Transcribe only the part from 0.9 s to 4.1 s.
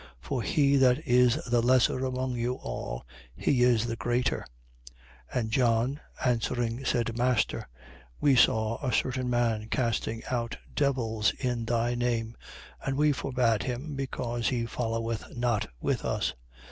is the lesser among you all, he is the